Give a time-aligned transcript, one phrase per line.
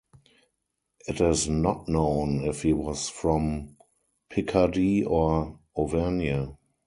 [1.07, 3.77] It is not known if he was from
[4.31, 6.57] Picardie or Auvergne.